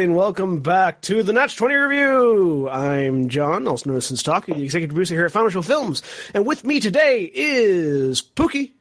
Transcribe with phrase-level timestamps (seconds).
[0.00, 2.70] Hello, everybody, and welcome back to the Natch 20 Review.
[2.70, 6.02] I'm John, also known as Stock, the executive producer here at Foundation Films.
[6.32, 8.72] And with me today is Pooky.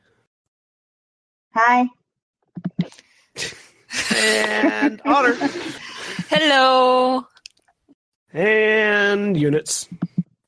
[1.53, 1.89] Hi.
[4.15, 5.35] And Otter.
[6.29, 7.27] Hello.
[8.31, 9.89] And Uknits.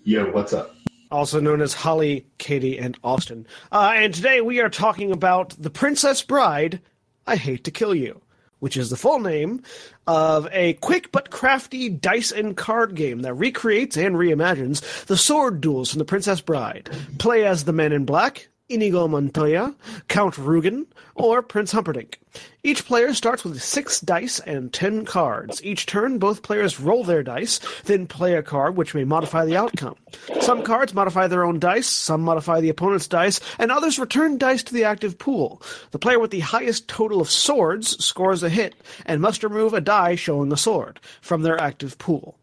[0.03, 0.73] Yo, what's up?
[1.11, 3.45] Also known as Holly, Katie, and Austin.
[3.73, 6.79] Uh, and today we are talking about The Princess Bride,
[7.27, 8.21] I Hate to Kill You
[8.61, 9.61] which is the full name
[10.07, 15.59] of a quick but crafty dice and card game that recreates and reimagines the sword
[15.59, 16.89] duels from The Princess Bride.
[17.17, 19.75] Play as the Men in Black, Inigo Montoya,
[20.07, 22.19] Count Rugen, or Prince Humperdinck.
[22.63, 25.61] Each player starts with six dice and ten cards.
[25.63, 29.57] Each turn, both players roll their dice, then play a card which may modify the
[29.57, 29.95] outcome.
[30.39, 34.63] Some cards modify their own dice, some modify the opponent's dice, and others return dice
[34.63, 35.61] to the active pool.
[35.91, 39.81] The player with the highest total of swords scores a hit and must remove a
[39.81, 42.37] die showing a sword from their active pool.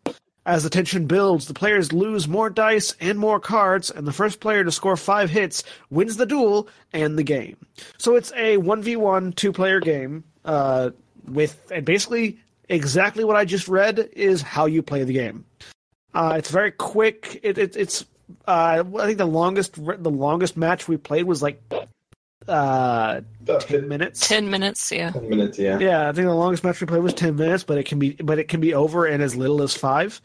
[0.48, 4.40] As the tension builds, the players lose more dice and more cards, and the first
[4.40, 7.58] player to score five hits wins the duel and the game.
[7.98, 10.92] So it's a 1v1 two player game uh,
[11.26, 15.44] with, and basically exactly what I just read is how you play the game.
[16.14, 17.40] Uh, it's very quick.
[17.42, 18.06] It, it, it's
[18.46, 21.62] uh, I think the longest the longest match we played was like
[22.48, 24.26] uh, About ten minutes.
[24.26, 25.10] Ten minutes, yeah.
[25.10, 25.78] 10 minutes, yeah.
[25.78, 28.12] Yeah, I think the longest match we played was ten minutes, but it can be
[28.12, 30.20] but it can be over in as little as five.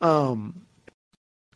[0.00, 0.62] Um,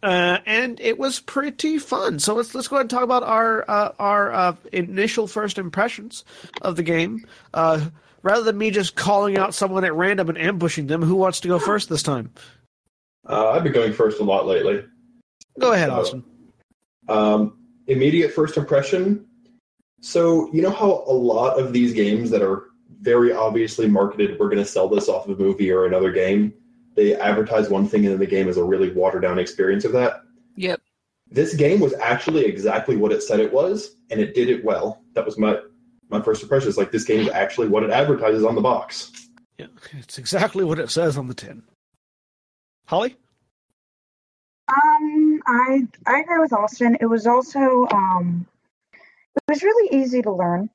[0.03, 2.19] uh, and it was pretty fun.
[2.19, 6.25] So let's let's go ahead and talk about our uh, our uh, initial first impressions
[6.63, 7.27] of the game.
[7.55, 7.87] Uh,
[8.23, 11.49] rather than me just calling out someone at random and ambushing them, who wants to
[11.49, 12.31] go first this time?
[13.29, 14.85] Uh, I've been going first a lot lately.
[15.59, 16.25] Go ahead, So, Austin.
[17.09, 19.27] Um, immediate first impression.
[20.01, 22.67] So, you know how a lot of these games that are
[23.01, 26.53] very obviously marketed, we're going to sell this off of a movie or another game,
[26.95, 29.93] they advertise one thing and then the game is a really watered down experience of
[29.93, 30.23] that.
[30.57, 30.81] Yep.
[31.31, 35.03] This game was actually exactly what it said it was, and it did it well.
[35.15, 35.59] That was my
[36.09, 36.69] my first impression.
[36.69, 39.11] It's like this game is actually what it advertises on the box.
[39.59, 41.65] Yeah, it's exactly what it says on the tin.
[42.87, 43.17] Holly.
[44.69, 46.97] Um, I I agree with Austin.
[47.01, 48.56] It was also um, it
[49.49, 50.71] was really easy to learn.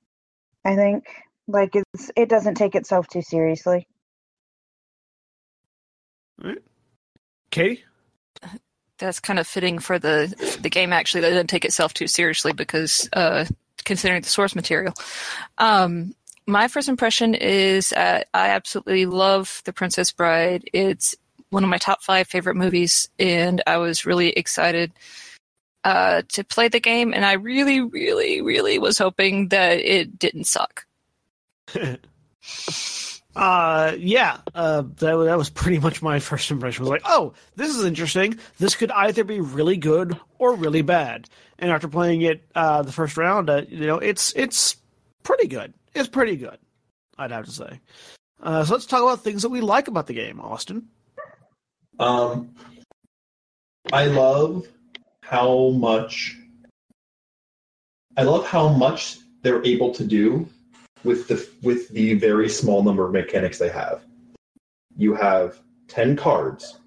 [0.65, 1.05] I think
[1.47, 3.87] like it's it doesn't take itself too seriously.
[7.49, 7.83] Katie.
[8.97, 10.93] That's kind of fitting for the the game.
[10.93, 13.45] Actually, that doesn't take itself too seriously because uh,
[13.83, 14.93] considering the source material.
[15.57, 16.13] Um,
[16.47, 20.63] my first impression is uh, I absolutely love The Princess Bride.
[20.73, 21.15] It's
[21.49, 24.91] one of my top five favorite movies, and I was really excited
[25.83, 27.13] uh, to play the game.
[27.13, 30.85] And I really, really, really was hoping that it didn't suck.
[33.33, 36.83] Uh, yeah, uh, that, that was pretty much my first impression.
[36.83, 38.37] Was like, oh, this is interesting.
[38.59, 41.29] This could either be really good or really bad.
[41.57, 44.75] And after playing it uh, the first round, uh, you know, it's it's
[45.23, 45.73] pretty good.
[45.93, 46.57] It's pretty good.
[47.17, 47.79] I'd have to say.
[48.41, 50.87] Uh, so let's talk about things that we like about the game, Austin.
[51.99, 52.55] Um,
[53.93, 54.67] I love
[55.31, 56.37] how much
[58.17, 60.47] I love how much they're able to do
[61.05, 64.03] with the with the very small number of mechanics they have.
[64.97, 66.79] You have ten cards.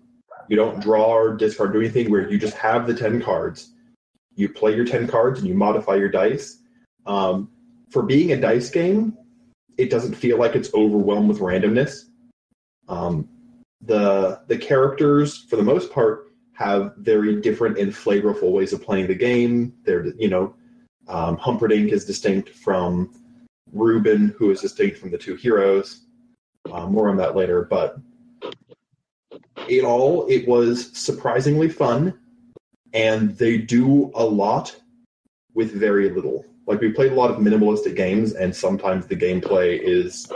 [0.49, 3.73] You don't draw or discard or do anything where you just have the ten cards.
[4.37, 6.59] You play your ten cards and you modify your dice.
[7.07, 7.51] Um,
[7.91, 9.17] for being a dice game,
[9.79, 12.05] it doesn't feel like it's overwhelmed with randomness.
[12.89, 13.27] Um,
[13.81, 19.09] the the characters, for the most part, have very different and flavorful ways of playing
[19.09, 19.75] the game.
[19.85, 20.55] They're you know,
[21.09, 23.13] um, Humperdinck is distinct from
[23.73, 26.03] Reuben, who is distinct from the two heroes.
[26.73, 27.99] Uh, more on that later, but
[29.69, 32.19] it all it was surprisingly fun,
[32.95, 34.75] and they do a lot
[35.55, 36.45] with very little.
[36.67, 40.31] Like we played a lot of minimalistic games, and sometimes the gameplay is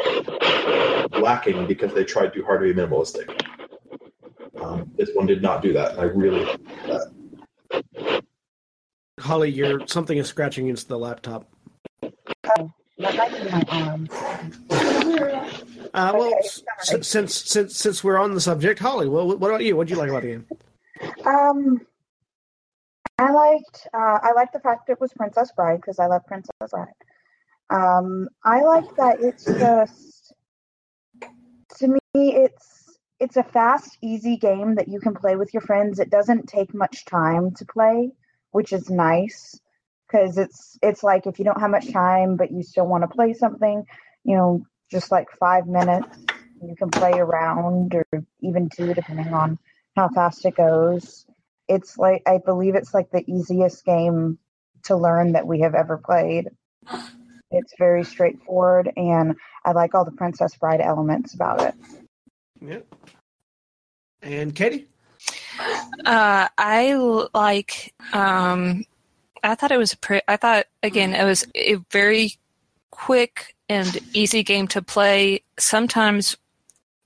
[1.19, 3.48] lacking because they tried too hard to be minimalistic.
[4.69, 6.44] Um, this one did not do that, and I really
[6.87, 8.23] that.
[9.19, 11.49] Holly, you're something is scratching against the laptop.
[12.03, 12.11] That
[12.99, 14.09] might be my arm.
[15.94, 16.62] Uh, well, Okay, s-
[17.09, 19.75] since since since we're on the subject, Holly, well, what about you?
[19.76, 20.47] What do you like about the game?
[21.25, 21.81] Um,
[23.19, 26.50] I liked uh, I liked the fact it was Princess Bride because I love Princess
[26.71, 26.88] Bride.
[27.71, 30.32] Um, I like that it's just
[31.79, 32.77] to me it's
[33.20, 35.99] it's a fast, easy game that you can play with your friends.
[35.99, 38.12] It doesn't take much time to play,
[38.53, 39.61] which is nice
[40.06, 43.09] because it's it's like if you don't have much time but you still want to
[43.09, 43.85] play something,
[44.25, 46.17] you know, just like five minutes
[46.62, 48.06] you can play around or
[48.41, 49.59] even two, depending on
[49.97, 51.26] how fast it goes.
[51.69, 54.38] It's like I believe it's like the easiest game
[54.85, 56.49] to learn that we have ever played.
[57.50, 61.75] It's very straightforward, and I like all the Princess Bride elements about it.
[62.60, 62.81] Yeah.
[64.22, 64.88] And Katie?
[66.05, 66.94] Uh, I
[67.34, 67.94] like.
[68.12, 68.84] Um,
[69.43, 69.94] I thought it was.
[69.94, 72.34] Pre- I thought again it was a very
[72.90, 75.43] quick and easy game to play.
[75.58, 76.37] Sometimes,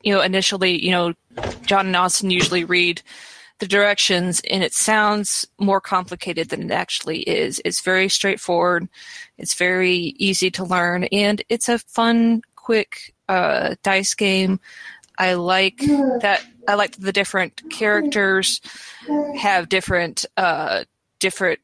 [0.02, 1.14] you know, initially, you know,
[1.62, 3.02] John and Austin usually read
[3.58, 7.60] the directions, and it sounds more complicated than it actually is.
[7.64, 8.88] It's very straightforward.
[9.38, 14.60] It's very easy to learn, and it's a fun, quick uh, dice game.
[15.22, 16.44] I like that.
[16.66, 18.60] I like the different characters
[19.38, 20.82] have different uh,
[21.20, 21.60] different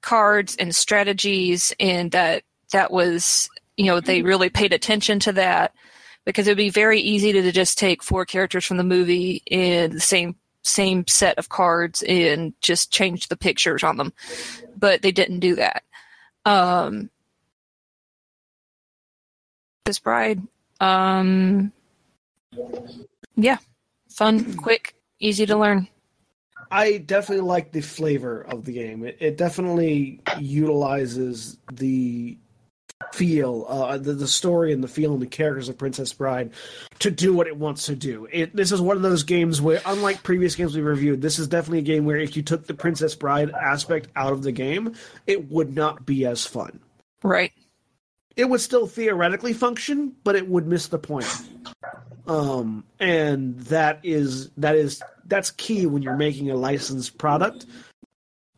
[0.00, 5.74] cards and strategies, and that that was you know they really paid attention to that
[6.24, 9.90] because it would be very easy to just take four characters from the movie in
[9.90, 14.12] the same same set of cards and just change the pictures on them,
[14.76, 15.82] but they didn't do that.
[16.44, 17.10] Um,
[19.84, 20.42] this bride,
[20.78, 21.72] um,
[23.36, 23.58] yeah,
[24.10, 25.88] fun, quick, easy to learn.
[26.70, 29.04] I definitely like the flavor of the game.
[29.04, 32.36] It, it definitely utilizes the
[33.12, 36.50] feel, uh, the, the story and the feel and the characters of Princess Bride
[36.98, 38.28] to do what it wants to do.
[38.30, 41.48] It, this is one of those games where, unlike previous games we reviewed, this is
[41.48, 44.94] definitely a game where if you took the Princess Bride aspect out of the game,
[45.26, 46.80] it would not be as fun.
[47.22, 47.52] Right.
[48.38, 51.26] It would still theoretically function, but it would miss the point.
[52.28, 57.66] Um, and that is that is that's key when you're making a licensed product.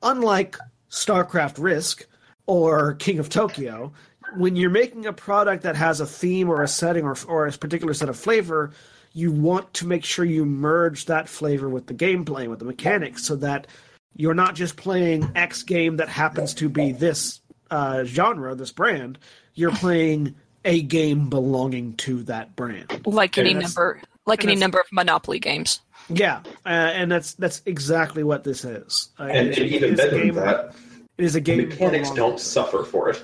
[0.03, 0.59] Unlike
[0.91, 2.07] StarCraft Risk
[2.47, 3.93] or King of Tokyo,
[4.37, 7.53] when you're making a product that has a theme or a setting or, or a
[7.53, 8.73] particular set of flavor,
[9.15, 13.25] you want to make sure you merge that flavor with the gameplay, with the mechanics,
[13.25, 13.67] so that
[14.15, 17.41] you're not just playing X game that happens to be this
[17.71, 19.19] uh, genre, this brand.
[19.61, 20.35] You're playing
[20.65, 23.03] a game belonging to that brand.
[23.05, 25.81] Like And any that's- number, like any number of Monopoly games.
[26.09, 29.11] Yeah, uh, and that's that's exactly what this is.
[29.21, 30.75] Uh, And, it- and even is a better than game- that,
[31.19, 31.69] it is a the game.
[31.69, 33.23] mechanics don't suffer for it.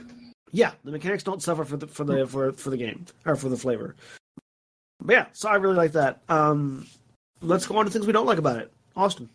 [0.53, 3.49] Yeah, the mechanics don't suffer for the for the for for the game or for
[3.49, 3.97] the flavor.
[5.01, 6.21] But yeah, so I really like that.
[6.29, 6.87] Um,
[7.41, 8.71] let's go on to things we don't like about it.
[8.95, 9.31] Austin.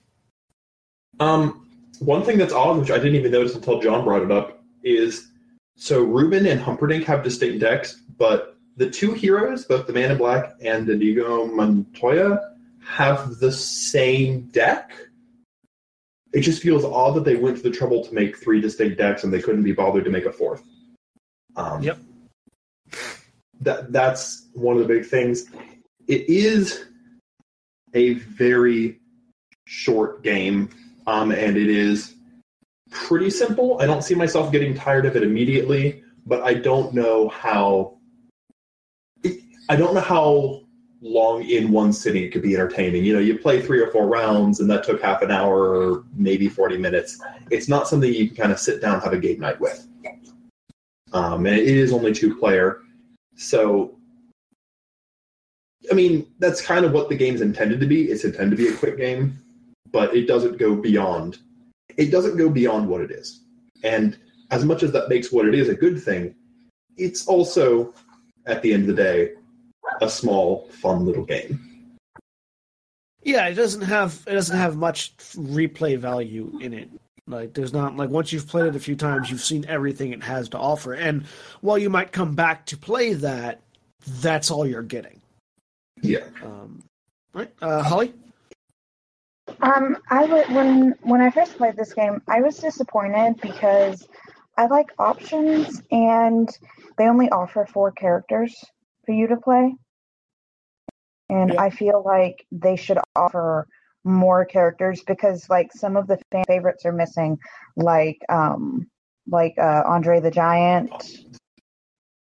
[1.19, 1.67] Um,
[1.99, 5.27] one thing that's odd, which I didn't even notice until John brought it up, is
[5.81, 10.17] so Ruben and Humperdinck have distinct decks, but the two heroes, both the Man in
[10.19, 12.39] Black and Inigo Montoya,
[12.85, 14.91] have the same deck.
[16.33, 19.23] It just feels odd that they went to the trouble to make three distinct decks
[19.23, 20.61] and they couldn't be bothered to make a fourth.
[21.55, 21.97] Um, Yep.
[23.61, 25.45] That that's one of the big things.
[26.07, 26.85] It is
[27.95, 28.99] a very
[29.65, 30.69] short game,
[31.07, 32.13] um, and it is
[32.91, 33.81] pretty simple.
[33.81, 37.97] I don't see myself getting tired of it immediately, but I don't know how.
[39.69, 40.61] I don't know how
[41.01, 43.03] long in one sitting it could be entertaining.
[43.05, 46.03] You know, you play three or four rounds, and that took half an hour, or
[46.15, 47.19] maybe forty minutes.
[47.49, 49.87] It's not something you can kind of sit down have a game night with.
[51.13, 52.81] Um, and it is only two player,
[53.35, 53.97] so
[55.89, 58.03] I mean, that's kind of what the game's intended to be.
[58.03, 59.39] It's intended to be a quick game,
[59.91, 61.39] but it doesn't go beyond.
[61.97, 63.41] It doesn't go beyond what it is.
[63.83, 64.17] And
[64.51, 66.35] as much as that makes what it is a good thing,
[66.97, 67.93] it's also,
[68.45, 69.31] at the end of the day,
[70.01, 71.59] a small, fun little game.
[73.23, 76.89] Yeah, it doesn't have it doesn't have much replay value in it.
[77.27, 80.23] Like there's not like once you've played it a few times, you've seen everything it
[80.23, 80.93] has to offer.
[80.93, 81.25] And
[81.61, 83.61] while you might come back to play that,
[84.05, 85.21] that's all you're getting.
[86.01, 86.25] Yeah.
[86.43, 86.83] Um,
[87.33, 88.13] right, uh, Holly.
[89.61, 94.07] Um, I would when when I first played this game, I was disappointed because
[94.57, 96.49] I like options and
[96.97, 98.55] they only offer four characters
[99.05, 99.75] for you to play.
[101.29, 101.61] And Yeah.
[101.61, 103.67] I feel like they should offer
[104.03, 107.37] more characters because like some of the fan favorites are missing,
[107.75, 108.89] like um
[109.27, 110.91] like uh Andre the Giant.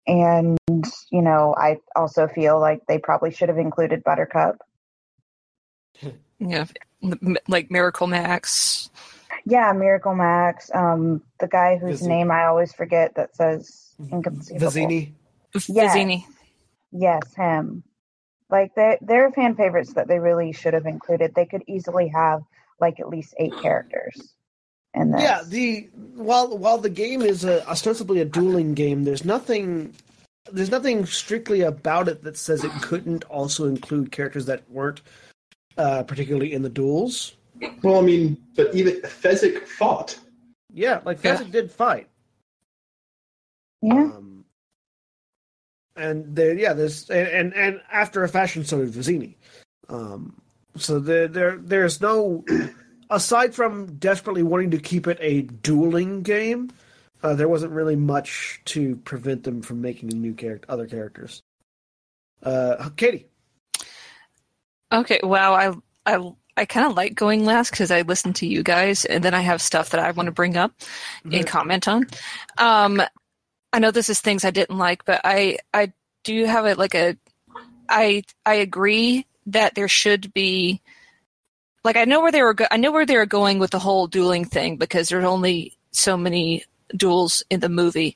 [0.06, 0.58] And
[1.12, 4.58] you know, I also feel like they probably should have included Buttercup.
[6.50, 6.66] Yeah,
[7.02, 8.90] m- like Miracle Max.
[9.46, 10.72] Yeah, Miracle Max.
[10.74, 12.08] Um, the guy whose Vizzini.
[12.08, 14.68] name I always forget that says inconceivable.
[14.68, 15.12] Vizzini.
[15.68, 15.94] Yeah.
[15.94, 16.26] Vizzini.
[16.92, 17.84] Yes, him.
[18.50, 21.34] Like they're they're fan favorites that they really should have included.
[21.34, 22.44] They could easily have
[22.80, 24.34] like at least eight characters
[24.94, 25.12] And.
[25.18, 29.94] Yeah, the while while the game is a, ostensibly a dueling game, there's nothing
[30.52, 35.02] there's nothing strictly about it that says it couldn't also include characters that weren't
[35.78, 37.36] uh, particularly in the duels.
[37.82, 40.18] Well, I mean, but even Fezzik fought.
[40.74, 41.38] Yeah, like Yeah.
[41.38, 42.08] Fezzik did fight.
[43.82, 43.94] Yeah.
[43.94, 44.46] Um,
[45.96, 49.36] and there, yeah, there's and, and and after a fashion, so did Vizzini.
[49.90, 50.42] Um,
[50.76, 52.44] so there, there, there's no
[53.10, 56.72] aside from desperately wanting to keep it a dueling game.
[57.22, 61.42] Uh, there wasn't really much to prevent them from making new character, other characters.
[62.42, 63.28] Uh, Katie,
[64.94, 65.74] Okay, wow, I
[66.06, 69.34] I I kind of like going last because I listen to you guys, and then
[69.34, 70.72] I have stuff that I want to bring up
[71.26, 71.48] and Mhm.
[71.48, 72.06] comment on.
[72.60, 73.02] Um,
[73.74, 76.96] I know this is things I didn't like, but I I do have it like
[76.96, 77.18] a
[77.90, 80.82] I I agree that there should be
[81.84, 83.80] like I know where they were go- I know where they were going with the
[83.80, 88.16] whole dueling thing because there's only so many duels in the movie.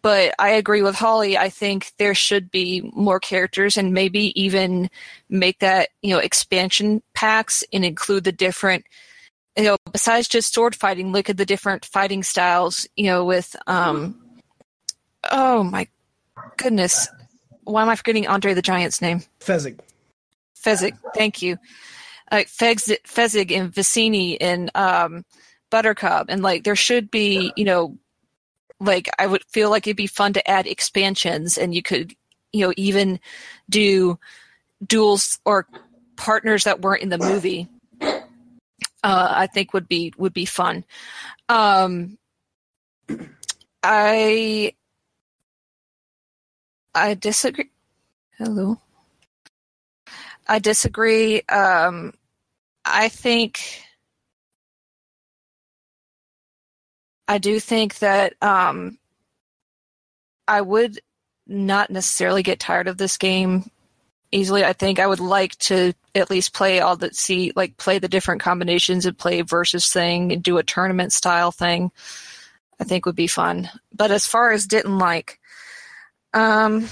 [0.00, 1.36] But I agree with Holly.
[1.36, 4.88] I think there should be more characters and maybe even
[5.28, 8.84] make that, you know, expansion packs and include the different
[9.56, 13.54] you know, besides just sword fighting, look at the different fighting styles, you know, with
[13.66, 14.18] um
[15.30, 15.86] oh my
[16.56, 17.08] goodness.
[17.64, 19.22] Why am I forgetting Andre the Giant's name?
[19.40, 19.78] Fezzik.
[20.60, 21.58] Fezzik, thank you.
[22.30, 25.24] Like Fez, Fezzik and Vizzini and um,
[25.70, 27.98] Buttercup, and like there should be, you know,
[28.82, 32.14] like I would feel like it'd be fun to add expansions, and you could,
[32.52, 33.20] you know, even
[33.70, 34.18] do
[34.84, 35.66] duels or
[36.16, 37.68] partners that weren't in the movie.
[39.04, 40.84] Uh, I think would be would be fun.
[41.48, 42.18] Um,
[43.82, 44.74] I
[46.94, 47.70] I disagree.
[48.38, 48.78] Hello.
[50.48, 51.42] I disagree.
[51.42, 52.14] Um,
[52.84, 53.84] I think
[57.28, 58.98] I do think that um,
[60.46, 61.00] I would
[61.46, 63.70] not necessarily get tired of this game
[64.30, 64.64] easily.
[64.64, 68.08] I think I would like to at least play all the see like play the
[68.08, 71.92] different combinations and play versus thing and do a tournament style thing.
[72.80, 73.70] I think would be fun.
[73.94, 75.38] But as far as didn't like,
[76.34, 76.88] um,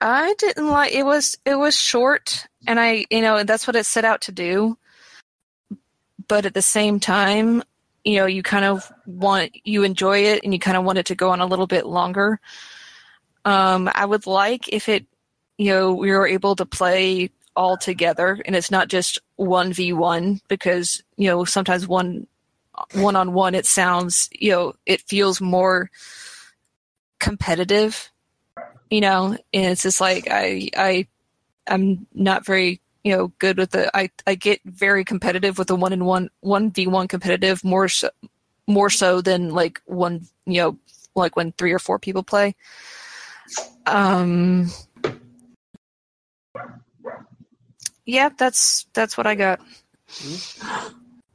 [0.00, 3.86] I didn't like it was it was short and I you know that's what it
[3.86, 4.76] set out to do.
[6.28, 7.62] But at the same time,
[8.04, 11.06] you know, you kind of want you enjoy it and you kind of want it
[11.06, 12.40] to go on a little bit longer.
[13.44, 15.06] Um, I would like if it
[15.58, 21.02] you know we were able to play all together and it's not just 1v1 because
[21.16, 22.26] you know sometimes one
[22.94, 25.90] one on one it sounds you know it feels more
[27.20, 28.10] competitive
[28.90, 31.06] you know and it's just like i i
[31.68, 35.76] i'm not very you know good with the i i get very competitive with the
[35.76, 38.08] one in one one v one competitive more so
[38.66, 40.78] more so than like one you know
[41.14, 42.54] like when three or four people play.
[43.86, 44.70] Um
[48.06, 49.60] yeah that's that's what i got.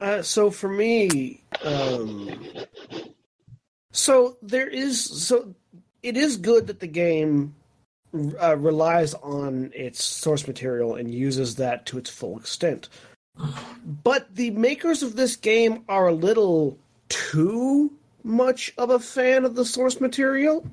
[0.00, 2.30] Uh, so for me, um,
[3.90, 5.54] so there is so
[6.04, 7.54] it is good that the game
[8.40, 12.88] uh, relies on its source material and uses that to its full extent.
[14.02, 17.92] But the makers of this game are a little too
[18.24, 20.66] much of a fan of the source material.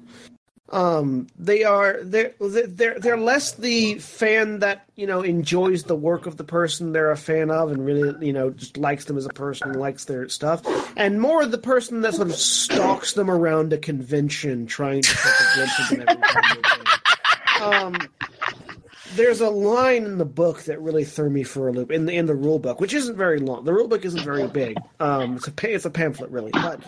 [0.70, 6.26] Um, they are they're they're they're less the fan that you know enjoys the work
[6.26, 9.28] of the person they're a fan of and really you know just likes them as
[9.28, 10.64] a person, likes their stuff,
[10.98, 15.54] and more the person that sort of stalks them around a convention trying to a
[15.54, 16.18] glimpse of them
[17.62, 17.96] Um,
[19.16, 22.16] there's a line in the book that really threw me for a loop in the
[22.16, 23.64] in the rule book, which isn't very long.
[23.66, 24.78] The rule book isn't very big.
[25.00, 26.82] Um, it's a it's a pamphlet really, but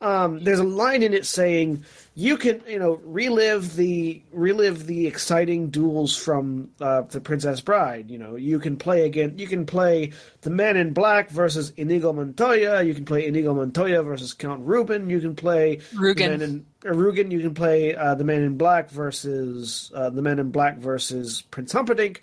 [0.00, 5.06] um, there's a line in it saying you can you know relive the relive the
[5.06, 8.08] exciting duels from uh, the Princess Bride.
[8.10, 9.38] You know you can play again.
[9.38, 10.12] You can play
[10.42, 12.82] the Man in Black versus Inigo Montoya.
[12.82, 15.10] You can play Inigo Montoya versus Count Ruben.
[15.10, 16.42] You can play Rugen.
[16.42, 17.32] in, uh, Rugen.
[17.32, 21.42] You can play uh, the Man in Black versus uh, the Man in Black versus
[21.42, 22.22] Prince Humperdinck.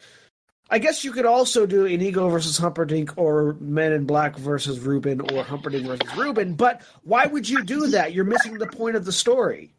[0.70, 5.22] I guess you could also do Inigo versus Humperdinck or Men in Black versus Ruben
[5.22, 8.14] or Humperdinck versus Ruben, but why would you do that?
[8.14, 9.72] You're missing the point of the story.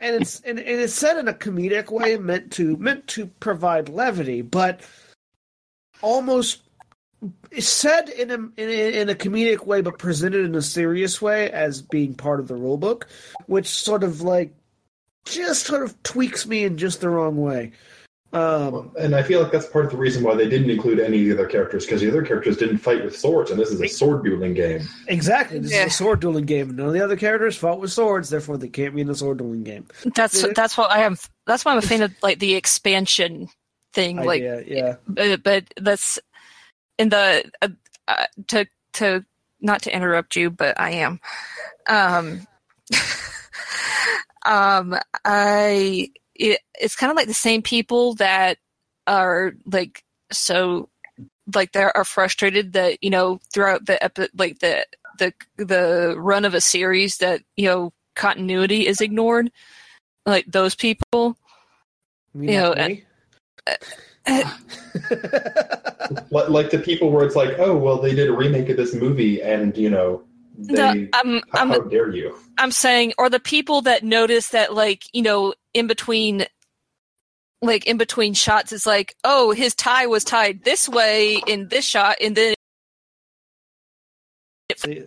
[0.00, 3.88] And it's and, and it's said in a comedic way meant to meant to provide
[3.88, 4.80] levity, but
[6.02, 6.60] almost
[7.58, 11.50] said in a in a, in a comedic way but presented in a serious way
[11.50, 13.08] as being part of the rule book,
[13.46, 14.52] which sort of like
[15.24, 17.72] just sort of tweaks me in just the wrong way.
[18.34, 21.20] Um, And I feel like that's part of the reason why they didn't include any
[21.22, 23.80] of the other characters because the other characters didn't fight with swords, and this is
[23.80, 24.82] a sword dueling game.
[25.08, 25.58] exactly.
[25.60, 25.84] This Yeah.
[25.86, 26.74] is a sword dueling game.
[26.76, 29.38] None of the other characters fought with swords, therefore they can't be in a sword
[29.38, 29.86] dueling game.
[30.14, 30.52] That's Yeah.
[30.54, 31.16] that's what I am.
[31.46, 33.48] That's why I'm a fan of like the expansion
[33.92, 34.16] thing.
[34.16, 34.96] Like, Idea, yeah.
[35.06, 36.18] but, but that's
[36.98, 37.68] in the uh,
[38.08, 39.24] uh, to to
[39.60, 41.20] not to interrupt you, but I am.
[41.88, 42.46] Um,
[44.46, 48.58] um, I it, it's kind of like the same people that
[49.06, 50.88] are like so
[51.54, 54.86] like they are frustrated that you know throughout the epi- like the
[55.18, 59.50] the the run of a series that you know continuity is ignored
[60.26, 61.36] like those people
[62.34, 63.04] You mean You know, like me?
[63.66, 63.74] Uh,
[64.26, 64.50] uh,
[66.30, 68.94] like, like the people where it's like, oh, well, they did a remake of this
[68.94, 70.22] movie, and you know,
[70.56, 72.38] they, the, I'm um, how, I'm how dare you?
[72.58, 76.46] I'm saying, or the people that notice that, like, you know, in between,
[77.60, 81.84] like, in between shots, it's like, oh, his tie was tied this way in this
[81.84, 82.54] shot, and then
[84.76, 85.04] see,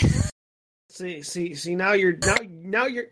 [0.88, 1.74] see, see, see.
[1.74, 3.06] Now you're now now you're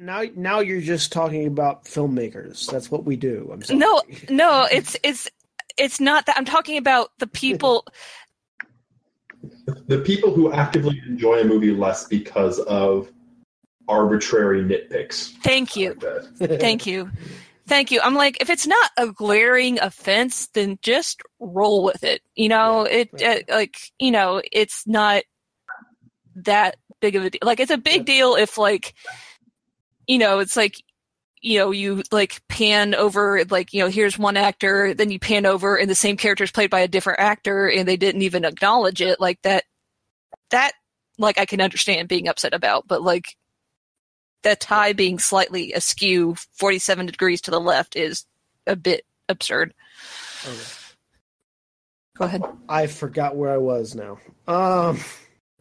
[0.00, 2.70] now now you're just talking about filmmakers.
[2.70, 3.50] That's what we do.
[3.52, 3.78] I'm sorry.
[3.78, 5.30] no, no, it's it's
[5.76, 6.36] it's not that.
[6.36, 7.86] I'm talking about the people.
[9.86, 13.10] The people who actively enjoy a movie less because of
[13.88, 15.32] arbitrary nitpicks.
[15.42, 15.96] Thank you,
[16.40, 17.10] Like thank you,
[17.66, 18.00] thank you.
[18.02, 22.22] I'm like, if it's not a glaring offense, then just roll with it.
[22.34, 25.22] You know, it uh, like you know, it's not
[26.34, 27.40] that big of a deal.
[27.42, 28.94] Like, it's a big deal if like
[30.08, 30.82] you know, it's like,
[31.40, 35.46] you know, you like pan over, like, you know, here's one actor, then you pan
[35.46, 38.44] over and the same character is played by a different actor and they didn't even
[38.44, 39.20] acknowledge it.
[39.20, 39.64] Like that,
[40.50, 40.72] that,
[41.18, 43.36] like, I can understand being upset about, but like,
[44.42, 48.24] the tie being slightly askew 47 degrees to the left is
[48.66, 49.74] a bit absurd.
[50.46, 50.56] Okay.
[52.16, 52.42] Go ahead.
[52.68, 54.18] I forgot where I was now.
[54.46, 54.98] Um,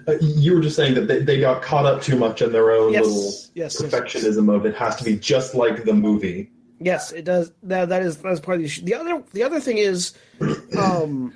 [0.08, 2.72] Uh, you were just saying that they, they got caught up too much in their
[2.72, 3.82] own yes, little yes, yes, yes.
[3.82, 6.52] perfectionism of it has to be just like the movie.
[6.80, 7.52] Yes, it does.
[7.64, 8.84] That that is that's part of the issue.
[8.84, 10.14] The other the other thing is,
[10.80, 11.34] um,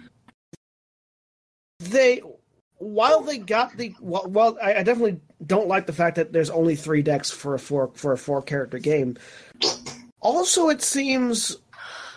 [1.80, 2.22] they
[2.78, 6.50] while they got the while, while I, I definitely don't like the fact that there's
[6.50, 9.18] only three decks for a four for a four character game.
[10.20, 11.58] Also, it seems,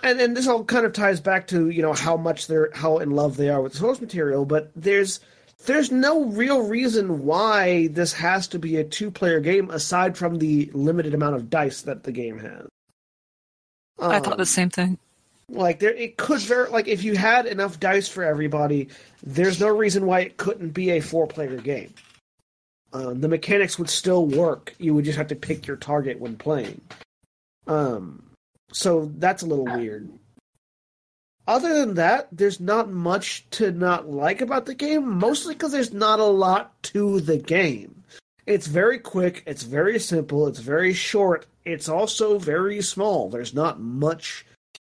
[0.03, 2.99] and and this all kind of ties back to you know how much they're how
[2.99, 5.21] in love they are with the source material, but there's
[5.67, 10.39] there's no real reason why this has to be a two player game aside from
[10.39, 12.67] the limited amount of dice that the game has.
[13.99, 14.99] I thought Um, the same thing.
[15.49, 18.89] like there it could very like if you had enough dice for everybody
[19.23, 21.93] there's no reason why it couldn't be a four player game
[22.93, 26.35] um, the mechanics would still work you would just have to pick your target when
[26.37, 26.81] playing
[27.67, 28.23] um
[28.73, 30.09] so that's a little weird
[31.47, 35.93] other than that there's not much to not like about the game mostly because there's
[35.93, 38.03] not a lot to the game
[38.47, 43.81] it's very quick it's very simple it's very short it's also very small there's not
[43.81, 44.45] much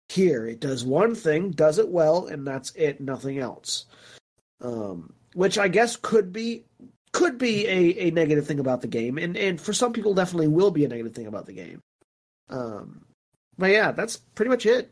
[0.10, 0.46] here.
[0.46, 3.86] It does one thing, does it well, and that's it, nothing else.
[4.62, 6.64] Um, which I guess could be
[7.12, 10.48] could be a, a negative thing about the game, and, and for some people definitely
[10.48, 11.82] will be a negative thing about the game.
[12.50, 13.06] Um,
[13.58, 14.92] but yeah, that's pretty much it.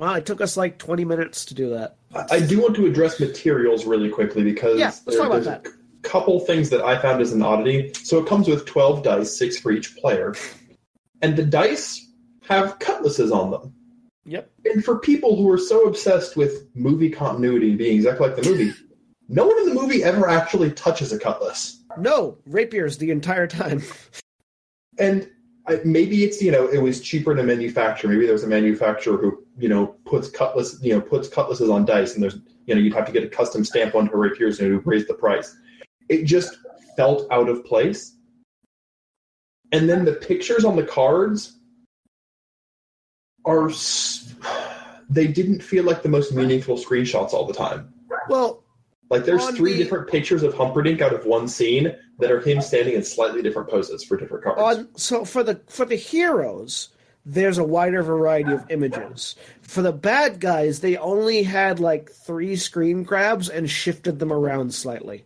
[0.00, 1.96] Wow, it took us like twenty minutes to do that.
[2.14, 5.74] I I do want to address materials really quickly because Yeah, let's talk about there's
[5.74, 7.92] a couple things that I found as an oddity.
[7.92, 10.34] So it comes with 12 dice, six for each player,
[11.20, 12.08] and the dice
[12.48, 13.74] have cutlasses on them.
[14.24, 14.50] Yep.
[14.64, 18.72] And for people who are so obsessed with movie continuity being exactly like the movie,
[19.28, 21.84] no one in the movie ever actually touches a cutlass.
[21.98, 23.82] No rapiers the entire time.
[24.98, 25.30] And
[25.84, 28.08] maybe it's you know it was cheaper to manufacture.
[28.08, 32.14] Maybe there's a manufacturer who you know puts cutlass you know puts cutlasses on dice,
[32.14, 34.68] and there's you know you'd have to get a custom stamp on her rapiers and
[34.68, 35.56] it would raise the price.
[36.08, 36.58] It just
[36.96, 38.16] felt out of place.
[39.72, 41.58] And then the pictures on the cards
[43.44, 43.70] are
[45.10, 47.92] they didn't feel like the most meaningful screenshots all the time.
[48.28, 48.59] well,
[49.10, 52.40] Like there's On three the- different pictures of Humperdinck out of one scene that are
[52.40, 54.60] him standing in slightly different poses for different cards.
[54.78, 56.90] on so for the for the heroes
[57.26, 62.56] there's a wider variety of images for the bad guys they only had like three
[62.56, 65.24] screen grabs and shifted them around slightly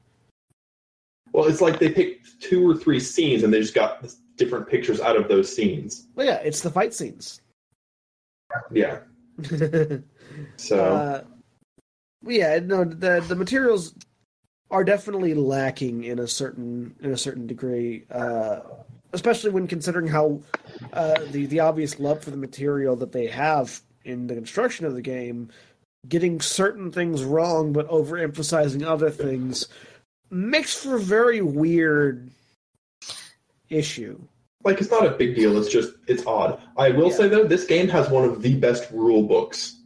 [1.33, 4.05] Well, it's like they picked two or three scenes and they just got
[4.37, 6.07] different pictures out of those scenes.
[6.15, 7.41] well yeah it's the fight scenes
[8.73, 9.01] Yeah.
[10.57, 11.23] So uh,
[12.27, 13.95] yeah no the the materials
[14.71, 18.61] are definitely lacking in a certain in a certain degree uh
[19.13, 20.41] especially when considering how
[20.93, 24.95] uh, the the obvious love for the material that they have in the construction of
[24.95, 25.49] the game,
[26.09, 29.69] getting certain things wrong but overemphasizing other things
[30.31, 32.29] makes for a very weird
[33.71, 34.21] issue.
[34.65, 35.57] Like it's not a big deal.
[35.59, 36.61] It's just it's odd.
[36.77, 37.17] I will Yeah.
[37.17, 39.81] say though, this game has one of the best rule books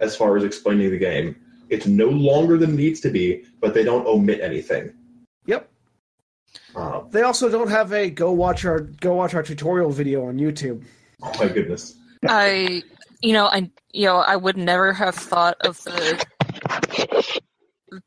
[0.00, 1.36] as far as explaining the game.
[1.68, 4.92] It's no longer than it needs to be, but they don't omit anything.
[5.46, 5.68] Yep.
[6.74, 10.38] Um, They also don't have a go watch our go watch our tutorial video on
[10.38, 10.84] YouTube.
[11.22, 11.94] oh my goodness.
[12.28, 12.82] I,
[13.20, 16.24] you know, I, you know, I would never have thought of the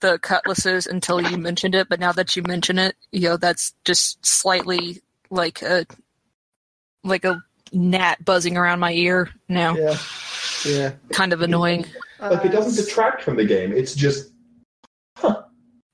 [0.02, 1.90] the cutlasses until you mentioned it.
[1.90, 5.86] But now that you mention it, you know, that's just slightly like a
[7.04, 7.42] like a
[7.74, 9.76] gnat buzzing around my ear now.
[9.76, 9.98] Yeah.
[10.66, 10.92] Yeah.
[11.12, 11.86] Kind of annoying.
[12.20, 13.72] Like it doesn't detract from the game.
[13.72, 14.32] It's just
[15.24, 15.34] Yeah,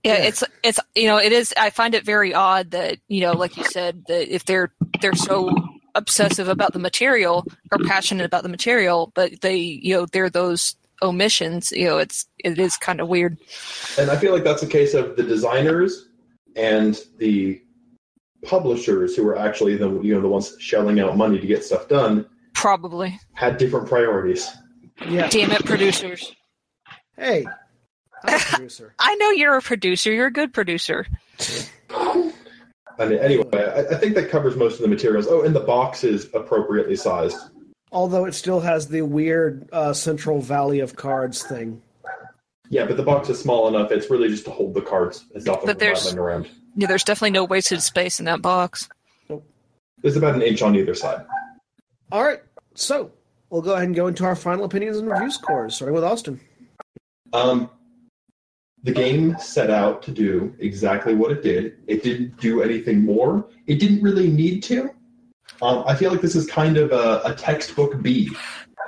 [0.03, 0.13] Yeah.
[0.15, 1.53] it's it's you know it is.
[1.57, 5.13] I find it very odd that you know, like you said, that if they're they're
[5.15, 5.51] so
[5.93, 10.75] obsessive about the material or passionate about the material, but they you know they're those
[11.01, 11.71] omissions.
[11.71, 13.37] You know, it's it is kind of weird.
[13.97, 16.07] and I feel like that's a case of the designers
[16.55, 17.61] and the
[18.45, 21.87] publishers who are actually the you know the ones shelling out money to get stuff
[21.87, 23.19] done Probably.
[23.33, 24.49] had different priorities.
[25.07, 25.27] Yeah.
[25.27, 26.33] Damn it, producers!
[27.17, 27.45] Hey.
[28.23, 28.93] I'm producer.
[28.97, 30.11] I know you're a producer.
[30.11, 31.05] You're a good producer.
[32.97, 35.27] I mean, anyway, I, I think that covers most of the materials.
[35.29, 37.37] Oh, and the box is appropriately sized.
[37.91, 41.81] Although it still has the weird uh, Central Valley of Cards thing.
[42.69, 43.91] Yeah, but the box is small enough.
[43.91, 46.47] It's really just to hold the cards and stuff But and there's- rattling around.
[46.75, 48.89] Yeah, there's definitely no wasted space in that box.
[50.01, 51.25] There's about an inch on either side.
[52.11, 52.41] All right.
[52.75, 53.11] So
[53.49, 56.39] we'll go ahead and go into our final opinions and review scores, starting with Austin.
[57.33, 57.69] Um,
[58.83, 61.77] the game set out to do exactly what it did.
[61.87, 63.47] It didn't do anything more.
[63.65, 64.91] It didn't really need to.
[65.61, 68.29] Um, I feel like this is kind of a, a textbook B.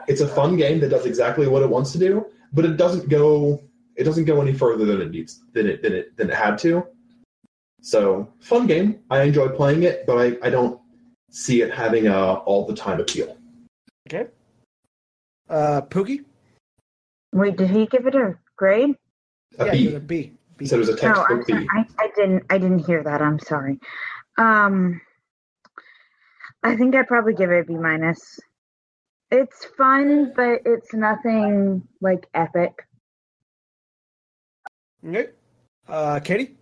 [0.07, 3.09] It's a fun game that does exactly what it wants to do, but it doesn't
[3.09, 3.63] go.
[3.95, 6.57] It doesn't go any further than it needs than it than it than it had
[6.59, 6.85] to.
[7.87, 8.99] So fun game.
[9.09, 10.77] I enjoy playing it, but I, I don't
[11.31, 13.37] see it having a all the time appeal.
[14.05, 14.27] Okay.
[15.49, 16.25] Uh, Pooky?
[17.31, 18.93] Wait, did he give it a grade?
[19.59, 19.83] A yeah, B.
[19.83, 20.33] give it a B.
[20.59, 21.63] He said it was a No, I'm textbook sorry.
[21.63, 21.69] B.
[21.73, 22.43] I, I didn't.
[22.49, 23.21] I didn't hear that.
[23.21, 23.79] I'm sorry.
[24.37, 24.99] Um,
[26.63, 28.37] I think I'd probably give it a B minus.
[29.31, 32.85] It's fun, but it's nothing like epic.
[35.07, 35.29] Okay.
[35.87, 36.57] Uh, Katie?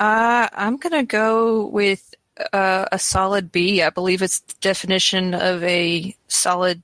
[0.00, 2.14] Uh, I'm gonna go with
[2.52, 3.82] uh, a solid B.
[3.82, 6.82] I believe it's the definition of a solid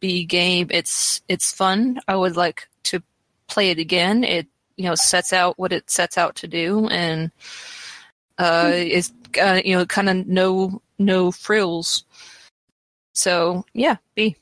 [0.00, 0.68] B game.
[0.70, 2.00] It's it's fun.
[2.06, 3.02] I would like to
[3.48, 4.24] play it again.
[4.24, 7.30] It you know sets out what it sets out to do, and
[8.38, 12.04] uh, is uh, you know kind of no no frills.
[13.14, 14.36] So yeah, B.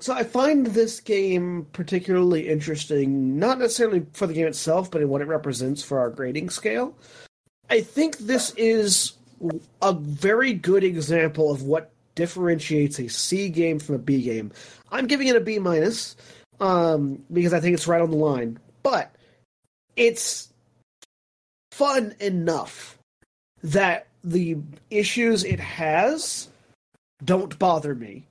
[0.00, 5.08] So I find this game particularly interesting, not necessarily for the game itself, but in
[5.08, 6.96] what it represents for our grading scale.
[7.70, 9.12] I think this is
[9.80, 14.52] a very good example of what differentiates a C game from a B game.
[14.90, 16.16] I'm giving it a B minus
[16.60, 19.14] um, because I think it's right on the line, but
[19.96, 20.52] it's
[21.70, 22.98] fun enough
[23.62, 24.58] that the
[24.90, 26.48] issues it has
[27.24, 28.26] don't bother me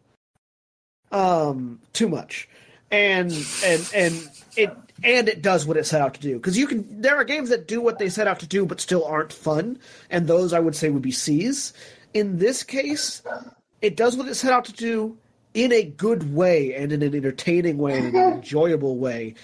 [1.12, 2.47] um too much.
[2.89, 3.32] And
[3.63, 6.36] and and it and it does what it set out to do.
[6.36, 8.82] Because you can there are games that do what they set out to do but
[8.82, 9.80] still aren't fun.
[10.10, 11.74] And those i would say would be c's.
[12.13, 13.21] In this case
[13.82, 15.17] it does what it set out to do
[15.54, 19.36] in a good way and in an entertaining way and an enjoyable way.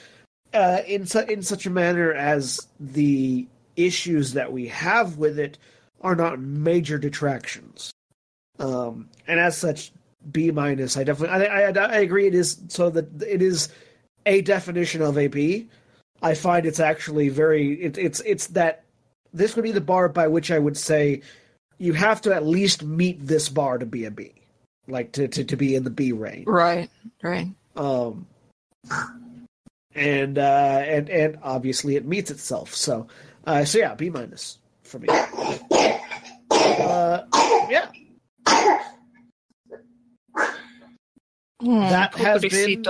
[0.53, 5.57] Uh, in, su- in such a manner as the issues that we have with it
[6.01, 7.91] are not major detractions.
[8.59, 9.91] Um, and as such
[10.31, 10.97] B minus.
[10.97, 12.27] I definitely, I, I, I agree.
[12.27, 13.69] It is so that it is
[14.25, 15.67] a definition of a B.
[16.21, 17.73] I find it's actually very.
[17.81, 18.83] It, it's it's that
[19.33, 21.21] this would be the bar by which I would say
[21.77, 24.33] you have to at least meet this bar to be a B,
[24.87, 26.47] like to to, to be in the B range.
[26.47, 26.89] Right,
[27.21, 27.49] right.
[27.75, 28.25] Um,
[29.93, 32.73] and uh, and and obviously it meets itself.
[32.73, 33.07] So
[33.45, 35.07] uh, so yeah, B minus for me.
[36.49, 37.21] Uh,
[37.69, 37.89] yeah.
[41.61, 42.83] Hmm, That has been-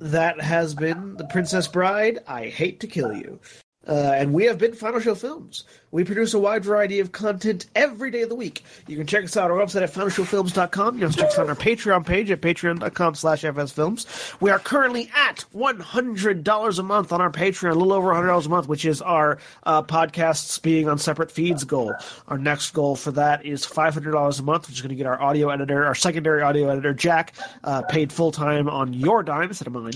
[0.00, 2.20] that has been The Princess Bride.
[2.26, 3.40] I hate to kill you.
[3.88, 5.64] Uh, and we have been Final Show Films,
[5.96, 8.62] We produce a wide variety of content every day of the week.
[8.86, 10.98] You can check us out on our website at foundershowfilms.com.
[10.98, 14.38] You can check us out on our Patreon page at patreon.com slash fsfilms.
[14.38, 18.48] We are currently at $100 a month on our Patreon, a little over $100 a
[18.50, 21.94] month, which is our uh, podcasts being on separate feeds goal.
[22.28, 25.18] Our next goal for that is $500 a month, which is going to get our
[25.18, 27.32] audio editor, our secondary audio editor, Jack,
[27.64, 29.94] uh, paid full time on your dime instead of mine.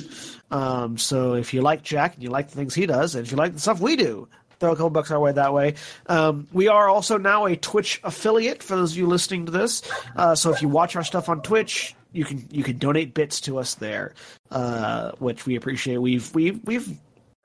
[0.50, 3.30] Um, so if you like Jack and you like the things he does, and if
[3.30, 4.26] you like the stuff we do,
[4.60, 5.74] throw a couple bucks our way that way.
[6.06, 9.82] Um, we are also now a Twitch affiliate for those of you listening to this.
[10.14, 13.40] Uh, so if you watch our stuff on Twitch, you can you can donate bits
[13.42, 14.14] to us there,
[14.50, 15.98] uh, which we appreciate.
[15.98, 16.98] We've we've we've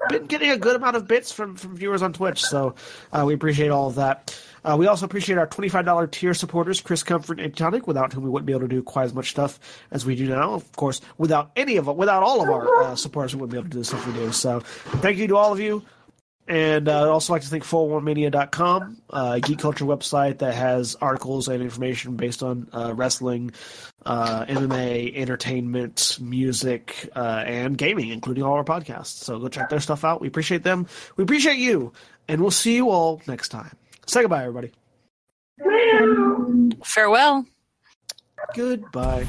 [0.09, 2.75] been getting a good amount of bits from from viewers on Twitch, so
[3.13, 4.37] uh, we appreciate all of that.
[4.65, 8.31] Uh, we also appreciate our $25 tier supporters, Chris Comfort and Tonic, without whom we
[8.31, 9.59] wouldn't be able to do quite as much stuff
[9.91, 10.53] as we do now.
[10.53, 13.59] Of course, without any of it, without all of our uh, supporters, we wouldn't be
[13.59, 14.31] able to do the stuff we do.
[14.31, 14.61] So
[15.01, 15.83] thank you to all of you.
[16.47, 20.95] And uh, I'd also like to thank 411mania.com, uh, a geek culture website that has
[21.01, 23.51] articles and information based on uh, wrestling,
[24.05, 29.23] uh, MMA, entertainment, music, uh, and gaming, including all our podcasts.
[29.23, 30.21] So go check their stuff out.
[30.21, 30.87] We appreciate them.
[31.15, 31.93] We appreciate you.
[32.27, 33.75] And we'll see you all next time.
[34.05, 34.71] Say goodbye, everybody.
[36.83, 37.45] Farewell.
[38.53, 39.25] Goodbye.